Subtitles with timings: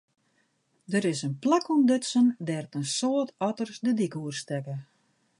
[0.91, 4.75] Der is in plak ûntdutsen dêr't in soad otters de dyk oerstekke.